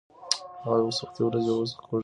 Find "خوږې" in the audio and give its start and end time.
1.71-1.87